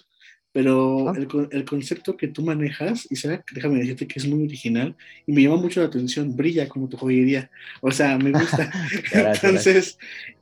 pero 0.52 1.14
el, 1.14 1.28
el, 1.52 1.64
concepto 1.64 2.16
que 2.16 2.28
tú 2.28 2.42
manejas, 2.42 3.06
Isaac, 3.10 3.44
déjame 3.54 3.78
decirte 3.78 4.08
que 4.08 4.18
es 4.18 4.26
muy 4.26 4.44
original 4.44 4.96
y 5.24 5.32
me 5.32 5.42
llama 5.42 5.56
mucho 5.56 5.80
la 5.80 5.86
atención, 5.86 6.34
brilla 6.34 6.68
como 6.68 6.88
tu 6.88 6.96
joyería, 6.96 7.50
o 7.80 7.92
sea, 7.92 8.18
me 8.18 8.32
gusta. 8.32 8.70
Entonces, 9.12 9.96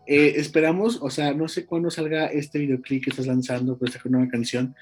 eh, 0.07 0.35
esperamos, 0.37 0.99
o 1.03 1.11
sea, 1.11 1.35
no 1.35 1.47
sé 1.47 1.67
cuándo 1.67 1.91
salga 1.91 2.27
este 2.27 2.59
videoclip 2.59 3.05
que 3.05 3.11
estás 3.11 3.27
lanzando 3.27 3.77
por 3.77 3.89
esta 3.89 4.01
nueva 4.07 4.29
canción, 4.29 4.75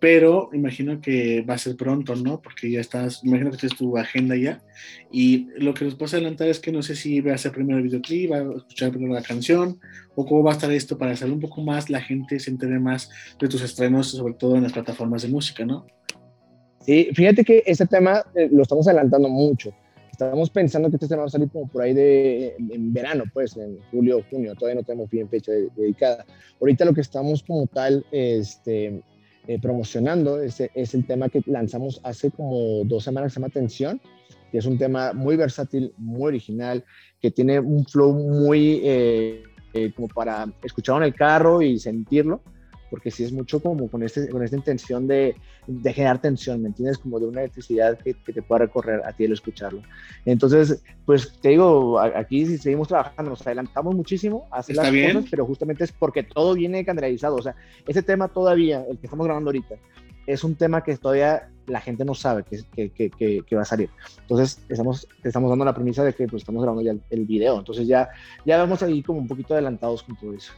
pero 0.00 0.50
imagino 0.52 1.00
que 1.00 1.42
va 1.42 1.54
a 1.54 1.58
ser 1.58 1.76
pronto, 1.76 2.14
¿no? 2.14 2.40
Porque 2.40 2.70
ya 2.70 2.80
estás, 2.80 3.24
imagino 3.24 3.50
que 3.50 3.56
tienes 3.56 3.76
tu 3.76 3.96
agenda 3.98 4.36
ya. 4.36 4.62
Y 5.10 5.48
lo 5.56 5.74
que 5.74 5.84
nos 5.84 5.96
puedes 5.96 6.14
adelantar 6.14 6.48
es 6.48 6.60
que 6.60 6.70
no 6.70 6.82
sé 6.82 6.94
si 6.94 7.20
va 7.20 7.34
a 7.34 7.38
ser 7.38 7.52
primero 7.52 7.78
el 7.78 7.84
videoclip, 7.84 8.30
va 8.30 8.36
a 8.36 8.56
escuchar 8.56 8.90
primero 8.90 9.14
la 9.14 9.22
canción, 9.22 9.80
o 10.14 10.24
cómo 10.24 10.44
va 10.44 10.52
a 10.52 10.54
estar 10.54 10.70
esto 10.70 10.96
para 10.96 11.16
saber 11.16 11.34
un 11.34 11.40
poco 11.40 11.62
más, 11.62 11.90
la 11.90 12.00
gente 12.00 12.38
se 12.38 12.50
entere 12.50 12.78
más 12.78 13.10
de 13.40 13.48
tus 13.48 13.62
estrenos, 13.62 14.12
sobre 14.12 14.34
todo 14.34 14.56
en 14.56 14.62
las 14.62 14.72
plataformas 14.72 15.22
de 15.22 15.28
música, 15.28 15.64
¿no? 15.64 15.86
Sí, 16.80 17.08
fíjate 17.12 17.44
que 17.44 17.62
este 17.66 17.86
tema 17.86 18.24
eh, 18.34 18.48
lo 18.50 18.62
estamos 18.62 18.86
adelantando 18.86 19.28
mucho. 19.28 19.74
Estamos 20.12 20.50
pensando 20.50 20.90
que 20.90 20.96
este 20.96 21.06
tema 21.06 21.22
va 21.22 21.26
a 21.26 21.30
salir 21.30 21.48
como 21.50 21.68
por 21.68 21.82
ahí 21.82 21.94
de 21.94 22.56
en 22.58 22.92
verano, 22.92 23.24
pues, 23.32 23.56
en 23.56 23.78
julio 23.90 24.18
o 24.18 24.22
junio. 24.28 24.54
Todavía 24.54 24.80
no 24.80 24.84
tenemos 24.84 25.10
bien 25.10 25.28
fecha 25.28 25.52
dedicada. 25.76 26.24
Ahorita 26.60 26.84
lo 26.84 26.94
que 26.94 27.02
estamos 27.02 27.42
como 27.42 27.66
tal, 27.68 28.04
este, 28.10 29.00
eh, 29.48 29.58
promocionando 29.58 30.42
es, 30.42 30.60
es 30.60 30.94
el 30.94 31.06
tema 31.06 31.30
que 31.30 31.42
lanzamos 31.46 32.02
hace 32.04 32.30
como 32.30 32.84
dos 32.84 33.02
semanas, 33.02 33.32
se 33.32 33.40
llama 33.40 33.50
Tensión, 33.50 33.98
que 34.52 34.58
es 34.58 34.66
un 34.66 34.76
tema 34.76 35.14
muy 35.14 35.36
versátil, 35.36 35.94
muy 35.96 36.28
original, 36.28 36.84
que 37.18 37.30
tiene 37.30 37.58
un 37.58 37.86
flow 37.86 38.12
muy 38.12 38.82
eh, 38.84 39.42
eh, 39.72 39.90
como 39.96 40.08
para 40.08 40.46
escucharlo 40.62 41.02
en 41.02 41.08
el 41.08 41.14
carro 41.14 41.62
y 41.62 41.78
sentirlo 41.78 42.42
porque 42.90 43.10
si 43.10 43.24
es 43.24 43.32
mucho 43.32 43.60
como 43.60 43.88
con, 43.88 44.02
este, 44.02 44.28
con 44.28 44.42
esta 44.42 44.56
intención 44.56 45.06
de, 45.06 45.36
de, 45.66 45.92
generar 45.92 46.20
tensión, 46.20 46.62
¿me 46.62 46.68
entiendes? 46.68 46.98
Como 46.98 47.18
de 47.18 47.26
una 47.26 47.40
electricidad 47.40 47.98
que, 47.98 48.14
que, 48.14 48.32
te 48.32 48.42
pueda 48.42 48.60
recorrer 48.60 49.02
a 49.04 49.12
ti 49.12 49.24
el 49.24 49.32
escucharlo. 49.32 49.82
Entonces, 50.24 50.82
pues 51.04 51.32
te 51.40 51.50
digo, 51.50 51.98
aquí 51.98 52.58
seguimos 52.58 52.88
trabajando, 52.88 53.30
nos 53.30 53.46
adelantamos 53.46 53.94
muchísimo 53.94 54.46
a 54.50 54.58
hacer 54.58 54.76
las 54.76 54.90
cosas, 54.90 55.24
pero 55.30 55.46
justamente 55.46 55.84
es 55.84 55.92
porque 55.92 56.22
todo 56.22 56.54
viene 56.54 56.84
canalizado. 56.84 57.36
O 57.36 57.42
sea, 57.42 57.54
ese 57.86 58.02
tema 58.02 58.28
todavía, 58.28 58.84
el 58.88 58.98
que 58.98 59.06
estamos 59.06 59.26
grabando 59.26 59.48
ahorita, 59.48 59.76
es 60.26 60.44
un 60.44 60.54
tema 60.54 60.82
que 60.82 60.96
todavía 60.96 61.48
la 61.66 61.80
gente 61.80 62.04
no 62.04 62.14
sabe 62.14 62.44
que, 62.44 62.90
que, 62.90 63.10
que, 63.10 63.42
que, 63.42 63.56
va 63.56 63.62
a 63.62 63.64
salir. 63.64 63.90
Entonces, 64.20 64.62
estamos, 64.68 65.06
estamos 65.22 65.50
dando 65.50 65.64
la 65.64 65.74
premisa 65.74 66.04
de 66.04 66.12
que 66.12 66.26
pues, 66.26 66.42
estamos 66.42 66.62
grabando 66.62 66.82
ya 66.82 66.92
el, 66.92 67.02
el, 67.10 67.24
video. 67.24 67.58
Entonces, 67.58 67.86
ya, 67.86 68.08
ya 68.44 68.58
vamos 68.58 68.82
a 68.82 68.90
ir 68.90 69.04
como 69.04 69.20
un 69.20 69.28
poquito 69.28 69.54
adelantados 69.54 70.02
con 70.02 70.16
todo 70.16 70.34
eso. 70.34 70.52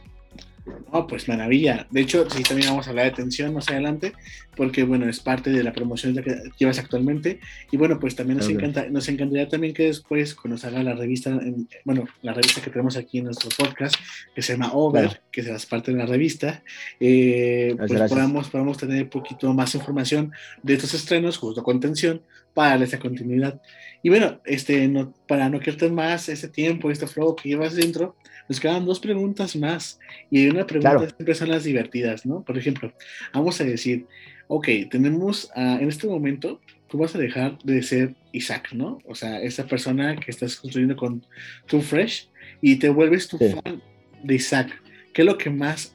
No, 0.91 1.07
pues 1.07 1.27
maravilla. 1.27 1.87
De 1.89 2.01
hecho, 2.01 2.29
sí, 2.29 2.43
también 2.43 2.69
vamos 2.69 2.87
a 2.87 2.89
hablar 2.89 3.05
de 3.05 3.11
tensión 3.11 3.53
más 3.53 3.69
adelante, 3.69 4.13
porque 4.55 4.83
bueno, 4.83 5.07
es 5.07 5.19
parte 5.19 5.49
de 5.49 5.63
la 5.63 5.71
promoción 5.71 6.15
que 6.15 6.37
llevas 6.57 6.79
actualmente. 6.79 7.39
Y 7.71 7.77
bueno, 7.77 7.99
pues 7.99 8.15
también 8.15 8.37
nos, 8.37 8.49
encanta, 8.49 8.87
nos 8.89 9.07
encantaría 9.07 9.47
también 9.47 9.73
que 9.73 9.83
después, 9.83 10.35
cuando 10.35 10.57
salga 10.57 10.83
la 10.83 10.93
revista, 10.93 11.39
bueno, 11.85 12.07
la 12.21 12.33
revista 12.33 12.61
que 12.61 12.69
tenemos 12.69 12.97
aquí 12.97 13.19
en 13.19 13.25
nuestro 13.25 13.49
podcast, 13.57 13.95
que 14.35 14.41
se 14.41 14.53
llama 14.53 14.71
Over, 14.73 15.21
que 15.31 15.43
serás 15.43 15.65
parte 15.65 15.91
de 15.91 15.97
la 15.97 16.05
revista, 16.05 16.63
eh, 16.99 17.75
pues 17.77 17.91
podamos, 18.09 18.49
podamos 18.49 18.77
tener 18.77 19.03
un 19.03 19.09
poquito 19.09 19.53
más 19.53 19.73
información 19.75 20.31
de 20.63 20.73
estos 20.73 20.93
estrenos, 20.93 21.37
justo 21.37 21.63
con 21.63 21.79
tensión, 21.79 22.21
para 22.53 22.71
darle 22.71 22.85
esa 22.85 22.99
continuidad. 22.99 23.61
Y 24.03 24.09
bueno, 24.09 24.39
este, 24.45 24.87
no, 24.87 25.13
para 25.27 25.49
no 25.49 25.59
quedarte 25.59 25.89
más 25.89 26.29
ese 26.29 26.47
tiempo, 26.47 26.91
este 26.91 27.07
flow 27.07 27.35
que 27.35 27.49
llevas 27.49 27.75
dentro, 27.75 28.15
nos 28.49 28.59
quedan 28.59 28.85
dos 28.85 28.99
preguntas 28.99 29.55
más. 29.55 29.99
Y 30.29 30.47
una 30.47 30.65
pregunta 30.65 31.07
siempre 31.15 31.35
son 31.35 31.49
las 31.49 31.63
divertidas, 31.63 32.25
¿no? 32.25 32.43
Por 32.43 32.57
ejemplo, 32.57 32.91
vamos 33.33 33.61
a 33.61 33.63
decir, 33.63 34.05
ok, 34.47 34.67
tenemos 34.89 35.51
uh, 35.55 35.79
en 35.79 35.87
este 35.87 36.07
momento 36.07 36.59
tú 36.89 36.97
vas 36.97 37.15
a 37.15 37.19
dejar 37.19 37.57
de 37.63 37.81
ser 37.81 38.15
Isaac, 38.33 38.73
¿no? 38.73 38.99
O 39.05 39.15
sea, 39.15 39.41
esa 39.41 39.65
persona 39.65 40.15
que 40.17 40.29
estás 40.29 40.57
construyendo 40.57 40.97
con 40.97 41.25
Too 41.67 41.81
Fresh 41.81 42.29
y 42.61 42.75
te 42.75 42.89
vuelves 42.89 43.29
tu 43.29 43.37
fan 43.37 43.81
de 44.23 44.35
Isaac. 44.35 44.69
¿Qué 45.13 45.21
es 45.21 45.25
lo 45.25 45.37
que 45.37 45.49
más 45.49 45.93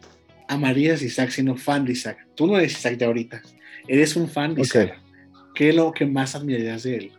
amarías 0.48 1.00
de 1.00 1.06
Isaac 1.06 1.30
siendo 1.30 1.56
fan 1.56 1.84
de 1.84 1.92
Isaac? 1.92 2.26
Tú 2.34 2.46
no 2.46 2.56
eres 2.56 2.72
Isaac 2.72 2.96
de 2.96 3.04
ahorita, 3.04 3.42
eres 3.86 4.16
un 4.16 4.28
fan 4.28 4.54
de 4.54 4.62
Isaac. 4.62 5.05
¿Qué 5.56 5.70
es 5.70 5.74
lo 5.74 5.90
que 5.90 6.04
más 6.04 6.34
admirarías 6.34 6.82
de 6.82 6.96
él? 6.96 7.12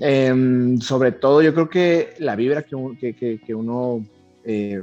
Em, 0.00 0.80
sobre 0.80 1.12
todo, 1.12 1.42
yo 1.42 1.52
creo 1.52 1.68
que 1.68 2.14
la 2.18 2.34
vibra 2.34 2.62
que, 2.62 3.14
que, 3.14 3.38
que 3.38 3.54
uno 3.54 4.02
eh, 4.44 4.82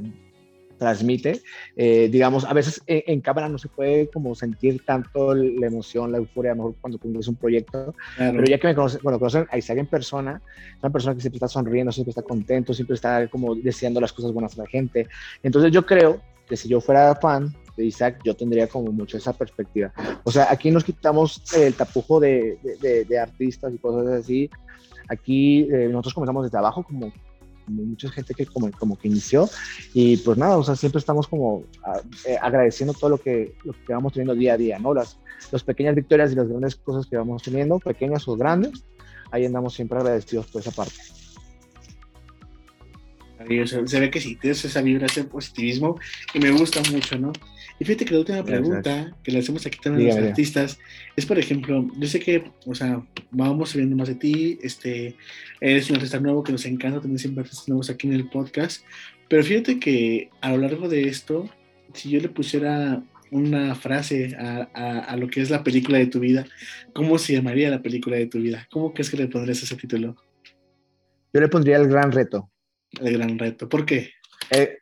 transmite. 0.79 1.41
Eh, 1.75 2.07
digamos, 2.11 2.45
a 2.45 2.53
veces 2.53 2.81
en, 2.87 3.19
cámara 3.21 3.49
no 3.49 3.57
se 3.57 3.67
puede 3.67 4.09
como 4.09 4.33
sentir 4.33 4.83
tanto 4.85 5.35
la 5.35 5.67
emoción, 5.67 6.11
la 6.11 6.19
euforia, 6.19 6.53
a 6.53 6.55
lo 6.55 6.63
mejor 6.63 6.75
cuando 6.81 6.97
cumples 6.97 7.27
un 7.27 7.35
proyecto, 7.35 7.93
pero 8.17 8.45
ya 8.45 8.57
que 8.57 8.67
me 8.67 8.75
conocen, 8.75 9.01
bueno, 9.03 9.19
conocen 9.19 9.45
a 9.51 9.57
Isaac 9.57 9.79
en 9.79 9.87
persona, 9.87 10.41
es 10.71 10.81
una 10.81 10.91
persona 10.91 11.15
que 11.15 11.21
siempre 11.21 11.37
está 11.37 11.47
sonriendo, 11.47 11.91
siempre 11.91 12.11
está 12.11 12.21
contento, 12.21 12.73
siempre 12.73 12.95
está 12.95 13.27
como 13.27 13.55
deseando 13.55 13.99
las 13.99 14.13
cosas 14.13 14.31
buenas 14.31 14.57
a 14.57 14.63
la 14.63 14.69
gente. 14.69 15.07
Entonces 15.43 15.71
yo 15.71 15.85
creo 15.85 16.21
que 16.47 16.55
si 16.55 16.69
yo 16.69 16.79
fuera 16.79 17.13
fan 17.15 17.53
de 17.79 17.85
Isaac, 17.85 18.19
yo 18.25 18.35
tendría 18.35 18.67
como 18.67 18.91
mucho 18.91 19.17
esa 19.17 19.31
perspectiva. 19.31 19.93
O 20.25 20.31
sea, 20.31 20.47
aquí 20.51 20.69
nos 20.69 20.83
quitamos 20.83 21.41
el 21.55 21.73
tapujo 21.73 22.19
de, 22.19 22.59
de, 22.81 23.19
artistas 23.19 23.73
y 23.73 23.77
cosas 23.77 24.07
así. 24.07 24.49
Aquí 25.07 25.61
eh, 25.71 25.87
nosotros 25.89 26.13
comenzamos 26.13 26.43
desde 26.43 26.57
abajo 26.57 26.83
como 26.83 27.11
mucha 27.67 28.09
gente 28.09 28.33
que 28.33 28.45
como, 28.47 28.69
como 28.71 28.97
que 28.97 29.07
inició 29.07 29.47
y 29.93 30.17
pues 30.17 30.37
nada, 30.39 30.57
o 30.57 30.63
sea, 30.63 30.75
siempre 30.75 30.97
estamos 30.97 31.27
como 31.27 31.63
eh, 32.25 32.35
agradeciendo 32.41 32.93
todo 32.93 33.11
lo 33.11 33.17
que, 33.19 33.53
lo 33.63 33.73
que 33.73 33.93
vamos 33.93 34.11
teniendo 34.11 34.33
día 34.33 34.53
a 34.53 34.57
día, 34.57 34.79
¿no? 34.79 34.93
Las, 34.93 35.19
las 35.51 35.63
pequeñas 35.63 35.95
victorias 35.95 36.31
y 36.31 36.35
las 36.35 36.49
grandes 36.49 36.75
cosas 36.75 37.05
que 37.05 37.15
vamos 37.15 37.43
teniendo, 37.43 37.79
pequeñas 37.79 38.27
o 38.27 38.35
grandes, 38.35 38.83
ahí 39.31 39.45
andamos 39.45 39.73
siempre 39.73 39.99
agradecidos 39.99 40.47
por 40.47 40.61
esa 40.61 40.71
parte. 40.71 40.95
Se 43.39 43.99
ve 43.99 44.11
que 44.11 44.19
sí, 44.19 44.35
tienes 44.35 44.65
esa 44.65 44.81
vibra, 44.81 45.05
ese 45.05 45.23
positivismo 45.23 45.97
y 46.33 46.39
me 46.39 46.51
gusta 46.51 46.81
mucho, 46.91 47.17
¿no? 47.17 47.31
Y 47.79 47.85
fíjate 47.85 48.03
que 48.03 48.13
la 48.13 48.19
última 48.19 48.43
pregunta 48.43 49.15
que 49.23 49.31
le 49.31 49.39
hacemos 49.39 49.65
aquí 49.65 49.79
también 49.81 50.11
a 50.11 50.15
los 50.19 50.29
artistas 50.29 50.77
es, 51.15 51.25
por 51.25 51.39
ejemplo, 51.39 51.87
yo 51.97 52.07
sé 52.07 52.19
que, 52.19 52.43
o 52.65 52.75
sea, 52.75 53.01
vamos 53.31 53.73
viendo 53.73 53.95
más 53.95 54.09
de 54.09 54.15
ti, 54.15 54.59
este, 54.61 55.15
eres 55.61 55.89
un 55.89 55.95
artista 55.95 56.19
nuevo 56.19 56.43
que 56.43 56.51
nos 56.51 56.65
encanta 56.65 56.99
tener 56.99 57.17
siempre 57.17 57.41
artistas 57.41 57.69
nuevos 57.69 57.89
aquí 57.89 58.07
en 58.07 58.13
el 58.13 58.29
podcast, 58.29 58.83
pero 59.29 59.43
fíjate 59.43 59.79
que 59.79 60.29
a 60.41 60.51
lo 60.51 60.57
largo 60.57 60.89
de 60.89 61.03
esto, 61.07 61.49
si 61.93 62.09
yo 62.09 62.19
le 62.19 62.27
pusiera 62.27 63.01
una 63.31 63.75
frase 63.75 64.35
a, 64.37 64.63
a, 64.73 65.15
lo 65.15 65.27
que 65.27 65.41
es 65.41 65.49
la 65.49 65.63
película 65.63 65.99
de 65.99 66.07
tu 66.07 66.19
vida, 66.19 66.45
¿cómo 66.93 67.17
se 67.17 67.33
llamaría 67.33 67.69
la 67.69 67.81
película 67.81 68.17
de 68.17 68.25
tu 68.25 68.39
vida? 68.39 68.67
¿Cómo 68.71 68.91
crees 68.93 69.09
que 69.09 69.17
le 69.17 69.27
pondrías 69.27 69.63
ese 69.63 69.75
título? 69.75 70.17
Yo 71.31 71.39
le 71.39 71.47
pondría 71.47 71.77
El 71.77 71.87
Gran 71.87 72.11
Reto. 72.11 72.49
El 72.99 73.13
Gran 73.13 73.37
Reto, 73.37 73.69
¿por 73.69 73.85
qué? 73.85 74.11
Eh, 74.49 74.79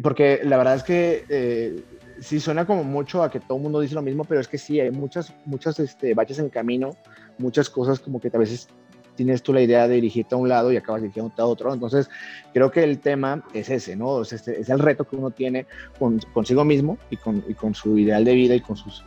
porque 0.00 0.40
la 0.44 0.56
verdad 0.56 0.76
es 0.76 0.82
que 0.84 1.24
eh, 1.28 1.82
sí 2.20 2.40
suena 2.40 2.66
como 2.66 2.84
mucho 2.84 3.22
a 3.22 3.30
que 3.30 3.40
todo 3.40 3.56
el 3.56 3.62
mundo 3.62 3.80
dice 3.80 3.94
lo 3.94 4.02
mismo, 4.02 4.24
pero 4.24 4.40
es 4.40 4.48
que 4.48 4.58
sí, 4.58 4.80
hay 4.80 4.90
muchas, 4.90 5.32
muchas 5.44 5.78
este, 5.80 6.14
baches 6.14 6.38
en 6.38 6.48
camino, 6.48 6.96
muchas 7.38 7.70
cosas 7.70 8.00
como 8.00 8.20
que 8.20 8.30
a 8.32 8.38
veces 8.38 8.68
tienes 9.14 9.42
tú 9.42 9.52
la 9.52 9.60
idea 9.60 9.86
de 9.88 9.96
dirigirte 9.96 10.34
a 10.34 10.38
un 10.38 10.48
lado 10.48 10.72
y 10.72 10.76
acabas 10.76 11.02
dirigiéndote 11.02 11.42
a 11.42 11.46
otro. 11.46 11.72
Entonces, 11.72 12.08
creo 12.52 12.70
que 12.70 12.82
el 12.82 12.98
tema 12.98 13.44
es 13.52 13.68
ese, 13.70 13.96
¿no? 13.96 14.22
Es, 14.22 14.32
este, 14.32 14.60
es 14.60 14.68
el 14.68 14.78
reto 14.78 15.04
que 15.04 15.16
uno 15.16 15.30
tiene 15.30 15.66
con, 15.98 16.18
consigo 16.32 16.64
mismo 16.64 16.98
y 17.10 17.16
con, 17.16 17.44
y 17.48 17.54
con, 17.54 17.74
su 17.74 17.98
ideal 17.98 18.24
de 18.24 18.34
vida 18.34 18.54
y 18.54 18.60
con 18.60 18.76
sus, 18.76 19.04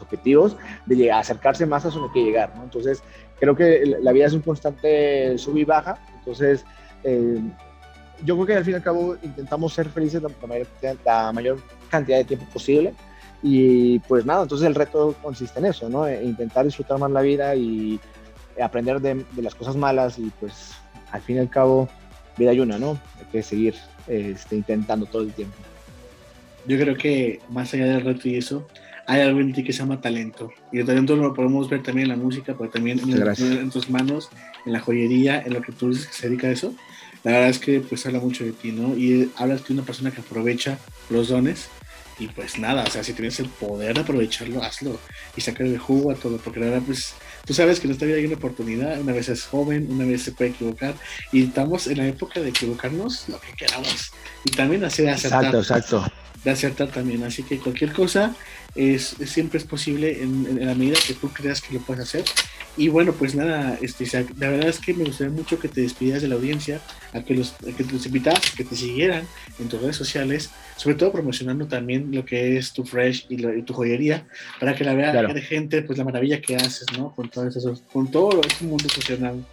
objetivos 0.00 0.56
de 0.86 0.96
llegar, 0.96 1.20
acercarse 1.20 1.66
más 1.66 1.84
a 1.84 1.90
donde 1.90 2.12
que 2.12 2.24
llegar, 2.24 2.54
¿no? 2.56 2.64
Entonces, 2.64 3.02
creo 3.38 3.54
que 3.54 3.84
la 4.00 4.12
vida 4.12 4.26
es 4.26 4.32
un 4.32 4.42
constante 4.42 5.36
sub 5.38 5.56
y 5.56 5.64
baja. 5.64 5.98
Entonces, 6.18 6.64
eh, 7.04 7.40
yo 8.24 8.34
creo 8.34 8.46
que 8.46 8.54
al 8.54 8.64
fin 8.64 8.72
y 8.72 8.76
al 8.76 8.82
cabo 8.82 9.16
intentamos 9.22 9.74
ser 9.74 9.88
felices 9.88 10.22
la 11.04 11.32
mayor 11.32 11.58
cantidad 11.88 12.18
de 12.18 12.24
tiempo 12.24 12.46
posible. 12.46 12.94
Y 13.42 14.00
pues 14.00 14.24
nada, 14.24 14.42
entonces 14.42 14.66
el 14.66 14.74
reto 14.74 15.14
consiste 15.22 15.60
en 15.60 15.66
eso, 15.66 15.88
¿no? 15.88 16.06
E 16.06 16.24
intentar 16.24 16.64
disfrutar 16.64 16.98
más 16.98 17.10
la 17.10 17.20
vida 17.20 17.54
y 17.54 18.00
aprender 18.60 19.00
de, 19.00 19.24
las 19.40 19.54
cosas 19.54 19.76
malas 19.76 20.18
y 20.18 20.32
pues 20.40 20.72
al 21.12 21.22
fin 21.22 21.36
y 21.36 21.38
al 21.38 21.48
cabo 21.48 21.88
vida 22.36 22.50
hay 22.50 22.60
una, 22.60 22.78
¿no? 22.78 22.98
Hay 23.18 23.26
que 23.30 23.42
seguir 23.42 23.74
este, 24.08 24.56
intentando 24.56 25.06
todo 25.06 25.22
el 25.22 25.32
tiempo. 25.32 25.56
Yo 26.66 26.78
creo 26.78 26.96
que 26.96 27.40
más 27.48 27.72
allá 27.74 27.86
del 27.86 28.02
reto 28.02 28.28
y 28.28 28.36
eso, 28.36 28.66
hay 29.06 29.20
algo 29.20 29.40
en 29.40 29.52
ti 29.52 29.62
que 29.62 29.72
se 29.72 29.78
llama 29.78 30.00
talento. 30.00 30.50
Y 30.72 30.80
el 30.80 30.86
talento 30.86 31.14
lo 31.14 31.32
podemos 31.32 31.68
ver 31.70 31.82
también 31.82 32.10
en 32.10 32.18
la 32.18 32.22
música, 32.22 32.54
pero 32.58 32.70
también 32.70 32.98
en, 32.98 33.70
tus 33.70 33.88
manos, 33.88 34.28
en 34.66 34.72
la 34.72 34.80
joyería, 34.80 35.40
en 35.40 35.54
lo 35.54 35.62
que 35.62 35.72
tú 35.72 35.90
dices 35.90 36.08
que 36.08 36.12
se 36.12 36.28
dedica 36.28 36.48
a 36.48 36.50
eso 36.50 36.74
la 37.24 37.32
verdad 37.32 37.48
es 37.48 37.58
que 37.58 37.80
pues 37.80 38.06
habla 38.06 38.20
mucho 38.20 38.44
de 38.44 38.52
ti, 38.52 38.72
¿no? 38.72 38.96
Y 38.96 39.30
hablas 39.36 39.66
de 39.66 39.74
una 39.74 39.82
persona 39.82 40.10
que 40.10 40.20
aprovecha 40.20 40.78
los 41.10 41.28
dones 41.28 41.68
y 42.18 42.28
pues 42.28 42.58
nada, 42.58 42.84
o 42.84 42.90
sea, 42.90 43.04
si 43.04 43.12
tienes 43.12 43.38
el 43.40 43.48
poder 43.48 43.94
de 43.94 44.00
aprovecharlo, 44.00 44.62
hazlo 44.62 44.98
y 45.36 45.40
sacar 45.40 45.66
el 45.66 45.78
jugo 45.78 46.10
a 46.10 46.14
todo, 46.14 46.38
porque 46.38 46.60
la 46.60 46.66
verdad 46.66 46.82
pues 46.86 47.14
tú 47.44 47.54
sabes 47.54 47.80
que 47.80 47.86
en 47.86 47.92
esta 47.92 48.06
vida 48.06 48.16
hay 48.16 48.26
una 48.26 48.36
oportunidad, 48.36 49.00
una 49.00 49.12
vez 49.12 49.28
es 49.28 49.44
joven, 49.44 49.90
una 49.90 50.04
vez 50.04 50.22
se 50.22 50.32
puede 50.32 50.50
equivocar 50.50 50.94
y 51.32 51.44
estamos 51.44 51.86
en 51.86 51.98
la 51.98 52.06
época 52.06 52.40
de 52.40 52.48
equivocarnos 52.48 53.28
lo 53.28 53.40
que 53.40 53.52
queramos 53.52 54.10
y 54.44 54.50
también 54.50 54.84
hacer 54.84 55.08
acertar. 55.08 55.44
Exacto, 55.44 55.58
exacto. 55.58 56.27
De 56.44 56.50
acertar 56.50 56.88
también, 56.88 57.24
así 57.24 57.42
que 57.42 57.58
cualquier 57.58 57.92
cosa 57.92 58.34
es, 58.74 59.16
siempre 59.26 59.58
es 59.58 59.64
posible 59.64 60.22
en, 60.22 60.46
en, 60.46 60.66
la 60.66 60.74
medida 60.74 60.96
que 61.04 61.14
tú 61.14 61.30
creas 61.30 61.60
que 61.60 61.74
lo 61.74 61.80
puedes 61.80 62.04
hacer 62.04 62.24
y 62.78 62.88
bueno, 62.88 63.12
pues 63.12 63.34
nada, 63.34 63.76
este, 63.82 64.06
la 64.38 64.50
verdad 64.50 64.68
es 64.68 64.78
que 64.78 64.94
me 64.94 65.02
gustaría 65.02 65.32
mucho 65.32 65.58
que 65.58 65.66
te 65.66 65.80
despidieras 65.80 66.22
de 66.22 66.28
la 66.28 66.36
audiencia, 66.36 66.80
a 67.12 67.24
que 67.24 67.34
los, 67.34 67.54
a 67.54 67.76
que 67.76 67.82
los 67.82 68.06
invitaras, 68.06 68.52
que 68.56 68.62
te 68.62 68.76
siguieran 68.76 69.26
en 69.58 69.68
tus 69.68 69.82
redes 69.82 69.96
sociales, 69.96 70.50
sobre 70.76 70.94
todo 70.94 71.10
promocionando 71.10 71.66
también 71.66 72.10
lo 72.12 72.24
que 72.24 72.56
es 72.56 72.72
tu 72.72 72.84
Fresh 72.84 73.26
y, 73.28 73.62
tu 73.62 73.74
joyería, 73.74 74.28
para 74.60 74.76
que 74.76 74.84
la 74.84 74.94
vea 74.94 75.12
la 75.12 75.40
gente, 75.40 75.82
pues 75.82 75.98
la 75.98 76.04
maravilla 76.04 76.40
que 76.40 76.54
haces, 76.54 76.86
¿no? 76.96 77.12
Con 77.16 77.28
todo 77.28 77.48
eso, 77.48 77.82
con 77.92 78.08
todo 78.12 78.40
este 78.46 78.64
mundo 78.64 78.88
social. 78.88 79.44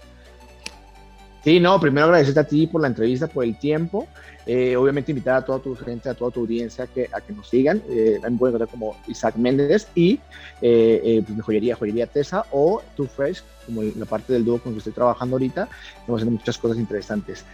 Sí, 1.45 1.59
no, 1.59 1.79
primero 1.79 2.07
agradecerte 2.07 2.39
a 2.39 2.43
ti 2.43 2.65
por 2.65 2.81
la 2.81 2.87
entrevista, 2.87 3.27
por 3.27 3.43
el 3.43 3.55
tiempo. 3.55 4.07
Eh, 4.47 4.75
obviamente 4.75 5.11
invitar 5.11 5.35
a 5.35 5.45
toda 5.45 5.59
tu 5.59 5.75
gente, 5.75 6.09
a 6.09 6.15
toda 6.15 6.31
tu 6.31 6.39
audiencia 6.39 6.87
que, 6.87 7.07
a 7.13 7.21
que 7.21 7.33
nos 7.33 7.47
sigan. 7.47 7.83
Eh, 7.87 8.19
me 8.23 8.35
pueden 8.35 8.55
encontrar 8.55 8.67
como 8.67 8.97
Isaac 9.07 9.35
Méndez 9.35 9.87
y 9.93 10.13
eh, 10.59 11.01
eh 11.03 11.23
pues, 11.23 11.39
joyería, 11.43 11.75
joyería 11.75 12.07
Tesa 12.07 12.45
o 12.51 12.81
Too 12.95 13.05
Fresh, 13.05 13.43
como 13.67 13.83
la 13.83 14.05
parte 14.05 14.33
del 14.33 14.43
dúo 14.43 14.57
con 14.57 14.71
el 14.71 14.77
que 14.77 14.79
estoy 14.79 14.93
trabajando 14.93 15.35
ahorita. 15.35 15.69
Estamos 15.99 16.19
haciendo 16.19 16.39
muchas 16.39 16.57
cosas 16.57 16.79
interesantes. 16.79 17.45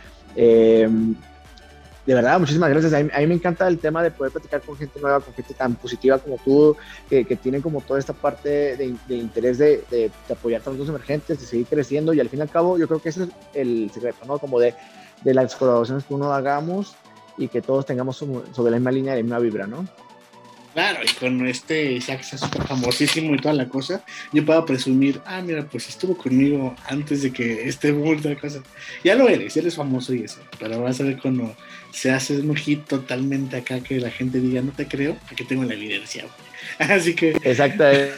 De 2.06 2.16
verdad, 2.16 2.40
muchísimas 2.40 2.70
gracias. 2.70 2.94
A 2.94 3.20
mí, 3.20 3.28
me 3.28 3.36
encanta 3.36 3.68
el 3.68 3.78
tema 3.78 4.02
de 4.02 4.12
poder 4.12 4.32
platicar 4.32 4.62
con 4.62 4.76
gente 4.76 5.00
nueva, 5.00 5.20
con 5.20 5.34
gente 5.34 5.54
tan 5.54 5.76
positiva 5.76 6.18
como 6.18 6.38
tú, 6.38 6.76
que, 7.10 7.26
que 7.26 7.36
tiene 7.36 7.62
como 7.62 7.82
toda 7.82 8.00
esta 8.00 8.14
parte 8.14 8.76
de, 8.76 9.16
interés 9.16 9.60
de, 9.60 9.84
de, 9.92 10.12
de, 10.28 10.34
apoyar 10.34 10.62
a 10.66 10.70
los 10.72 10.90
emergentes, 10.90 11.40
de 11.40 11.46
seguir 11.46 11.68
creciendo 11.68 12.14
y 12.14 12.20
al 12.20 12.30
fin 12.30 12.40
y 12.40 12.42
al 12.42 12.50
cabo 12.50 12.78
yo 12.78 12.88
creo 12.88 13.02
que 13.02 13.10
ese 13.10 13.24
es 13.24 13.30
el 13.54 13.92
secreto, 13.94 14.26
¿no? 14.26 14.40
Como 14.40 14.60
de 14.60 14.74
de 15.24 15.34
las 15.34 15.56
colaboraciones 15.56 16.04
que 16.04 16.14
uno 16.14 16.34
hagamos 16.34 16.96
y 17.38 17.48
que 17.48 17.62
todos 17.62 17.86
tengamos 17.86 18.18
sobre 18.18 18.72
la 18.72 18.78
misma 18.78 18.92
línea, 18.92 19.16
de 19.16 19.24
misma 19.24 19.40
vibra, 19.40 19.68
¿no? 19.68 19.88
Claro, 20.74 21.00
y 21.04 21.14
con 21.16 21.46
este 21.48 21.92
Isaac 21.94 22.24
famosísimo 22.66 23.36
y 23.36 23.40
toda 23.40 23.54
la 23.54 23.68
cosa, 23.68 24.06
yo 24.32 24.46
puedo 24.46 24.66
presumir, 24.66 25.20
ah, 25.26 25.42
mira, 25.42 25.66
pues 25.66 25.90
estuvo 25.90 26.16
conmigo 26.16 26.74
antes 26.88 27.24
de 27.24 27.34
que 27.34 27.68
este 27.68 27.92
boom 27.92 28.22
de 28.22 28.38
cosa. 28.38 28.64
Ya 29.04 29.16
lo 29.16 29.28
eres, 29.28 29.58
eres 29.58 29.76
famoso 29.76 30.14
y 30.14 30.24
eso, 30.24 30.40
pero 30.60 30.82
vas 30.82 31.02
a 31.02 31.04
ver 31.04 31.20
cuando 31.20 31.54
se 31.92 32.12
hace 32.12 32.40
un 32.40 32.56
hit 32.56 32.86
totalmente 32.86 33.58
acá 33.58 33.82
que 33.82 34.00
la 34.00 34.12
gente 34.12 34.40
diga, 34.40 34.62
no 34.62 34.72
te 34.72 34.88
creo, 34.88 35.18
aquí 35.30 35.44
tengo 35.44 35.64
la 35.64 35.74
evidencia. 35.74 36.26
Así 36.80 37.16
que. 37.16 37.36
Exactamente. 37.44 38.14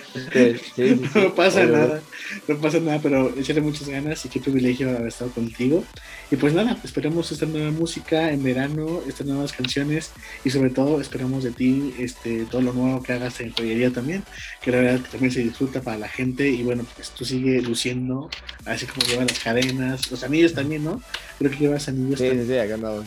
no 1.16 1.36
pasa 1.36 1.66
nada. 1.66 2.02
No 2.48 2.58
pasa 2.58 2.80
nada, 2.80 3.00
pero 3.02 3.34
échale 3.38 3.62
muchas 3.62 3.88
ganas 3.88 4.26
y 4.26 4.30
qué 4.30 4.40
privilegio 4.40 4.90
haber 4.90 5.08
estado 5.08 5.32
contigo. 5.32 5.84
Y 6.32 6.36
pues 6.36 6.54
nada, 6.54 6.78
esperamos 6.84 7.32
esta 7.32 7.46
nueva 7.46 7.72
música 7.72 8.32
en 8.32 8.44
verano, 8.44 9.02
estas 9.08 9.28
nuevas 9.28 9.54
canciones 9.54 10.12
y 10.44 10.50
sobre 10.50 10.70
todo 10.70 11.00
esperamos 11.00 11.44
de 11.44 11.52
ti 11.52 11.94
este, 12.00 12.46
todo 12.46 12.62
lo 12.62 12.74
nuevo 12.74 13.04
que 13.04 13.14
hagas 13.14 13.40
en 13.40 13.52
joyería 13.52 13.92
también, 13.92 14.24
que 14.62 14.72
la 14.72 14.78
verdad 14.78 15.06
también 15.12 15.32
se 15.32 15.42
disfruta 15.42 15.82
para 15.82 15.98
la 15.98 16.08
gente 16.08 16.48
y 16.50 16.64
bueno, 16.64 16.86
pues 16.96 17.12
tú 17.12 17.24
sigue 17.24 17.62
luciendo, 17.62 18.30
así 18.66 18.86
como 18.88 19.06
llevas 19.06 19.28
las 19.30 19.40
cadenas, 19.40 20.10
los 20.10 20.24
anillos 20.24 20.54
también, 20.54 20.84
¿no? 20.84 21.02
Creo 21.38 21.52
que 21.52 21.58
llevas 21.58 21.88
anillos. 21.88 22.20
Sí, 22.20 22.30
sí, 22.32 22.46
sí, 22.48 22.58
acá 22.58 22.76
andamos. 22.76 23.06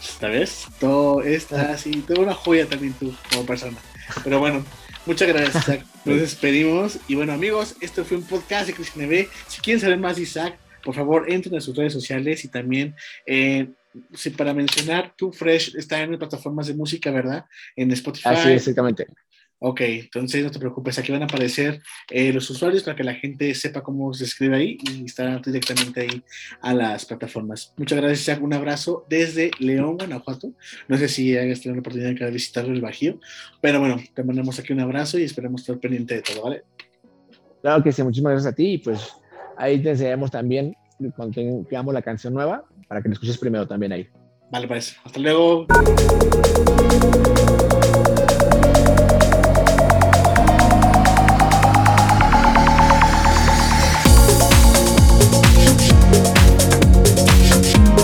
¿Sabes? 0.00 0.66
Todo 0.80 1.22
está 1.22 1.72
así, 1.72 1.90
tengo 2.02 2.22
una 2.22 2.34
joya 2.34 2.66
también 2.66 2.92
tú 2.94 3.14
como 3.30 3.44
persona. 3.46 3.76
Pero 4.24 4.38
bueno, 4.38 4.64
muchas 5.06 5.28
gracias, 5.28 5.64
Isaac. 5.64 5.86
Nos 6.04 6.20
despedimos. 6.20 6.98
Y 7.08 7.14
bueno, 7.14 7.32
amigos, 7.32 7.76
esto 7.80 8.04
fue 8.04 8.16
un 8.16 8.24
podcast 8.24 8.66
de 8.66 8.74
Cristian 8.74 9.08
B. 9.08 9.28
Si 9.48 9.60
quieren 9.60 9.80
saber 9.80 9.98
más 9.98 10.16
de 10.16 10.22
Isaac, 10.22 10.58
por 10.82 10.94
favor, 10.94 11.30
entren 11.30 11.56
a 11.56 11.60
sus 11.60 11.76
redes 11.76 11.92
sociales 11.92 12.44
y 12.44 12.48
también, 12.48 12.94
eh, 13.26 13.68
para 14.36 14.54
mencionar, 14.54 15.14
Too 15.16 15.32
Fresh 15.32 15.76
está 15.76 16.00
en 16.00 16.12
las 16.12 16.18
plataformas 16.18 16.66
de 16.68 16.74
música, 16.74 17.10
¿verdad? 17.10 17.44
En 17.76 17.90
Spotify. 17.92 18.28
Así, 18.28 18.50
exactamente. 18.50 19.06
Ok, 19.60 19.80
entonces 19.80 20.44
no 20.44 20.52
te 20.52 20.58
preocupes, 20.60 20.98
aquí 20.98 21.10
van 21.10 21.22
a 21.22 21.24
aparecer 21.24 21.80
eh, 22.10 22.32
los 22.32 22.48
usuarios 22.48 22.84
para 22.84 22.96
que 22.96 23.02
la 23.02 23.14
gente 23.14 23.52
sepa 23.56 23.82
cómo 23.82 24.14
se 24.14 24.24
escribe 24.24 24.56
ahí 24.56 24.78
y 24.82 25.04
estar 25.04 25.42
directamente 25.42 26.02
ahí 26.02 26.22
a 26.60 26.74
las 26.74 27.04
plataformas. 27.04 27.74
Muchas 27.76 27.98
gracias, 27.98 28.20
Isaac. 28.20 28.42
Un 28.42 28.54
abrazo 28.54 29.04
desde 29.08 29.50
León, 29.58 29.96
Guanajuato. 29.96 30.52
No 30.86 30.96
sé 30.96 31.08
si 31.08 31.36
hayas 31.36 31.60
tenido 31.60 31.74
la 31.74 31.80
oportunidad 31.80 32.14
de 32.14 32.30
visitar 32.30 32.66
el 32.66 32.80
Bajío, 32.80 33.18
pero 33.60 33.80
bueno, 33.80 33.96
te 34.14 34.22
mandamos 34.22 34.58
aquí 34.60 34.72
un 34.72 34.80
abrazo 34.80 35.18
y 35.18 35.24
esperamos 35.24 35.62
estar 35.62 35.78
pendiente 35.78 36.14
de 36.14 36.22
todo, 36.22 36.42
¿vale? 36.42 36.62
Claro 37.60 37.82
que 37.82 37.90
sí, 37.90 38.02
muchísimas 38.04 38.34
gracias 38.34 38.52
a 38.52 38.54
ti 38.54 38.74
y 38.74 38.78
pues 38.78 39.12
ahí 39.56 39.82
te 39.82 39.90
enseñaremos 39.90 40.30
también 40.30 40.76
cuando 41.16 41.34
tengamos 41.68 41.92
la 41.92 42.02
canción 42.02 42.32
nueva 42.32 42.64
para 42.86 43.02
que 43.02 43.08
la 43.08 43.14
escuches 43.14 43.38
primero 43.38 43.66
también 43.66 43.92
ahí. 43.92 44.08
Vale, 44.50 44.68
pues, 44.68 44.96
hasta 45.04 45.20
luego. 45.20 45.66